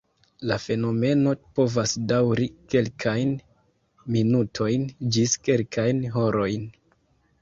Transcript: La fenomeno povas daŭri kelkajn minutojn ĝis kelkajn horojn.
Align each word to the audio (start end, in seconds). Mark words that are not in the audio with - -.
La 0.51 0.55
fenomeno 0.61 1.33
povas 1.59 1.93
daŭri 2.11 2.47
kelkajn 2.75 3.35
minutojn 4.15 4.89
ĝis 5.17 5.37
kelkajn 5.49 6.03
horojn. 6.17 6.67